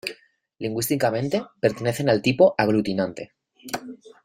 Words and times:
Lingüísticamente 0.57 1.45
pertenecen 1.59 2.09
al 2.09 2.23
tipo 2.23 2.55
aglutinante. 2.57 3.33